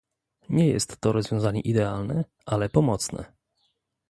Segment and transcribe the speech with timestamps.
[0.49, 3.31] Nie jest to rozwiązanie idealne, ale pomocne